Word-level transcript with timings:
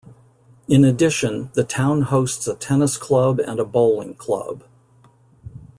In 0.67 0.83
addition 0.83 1.51
the 1.53 1.63
town 1.63 2.01
hosts 2.01 2.47
a 2.47 2.55
tennis 2.55 2.97
club 2.97 3.39
and 3.39 3.59
a 3.59 3.63
bowling 3.65 4.15
club. 4.15 4.63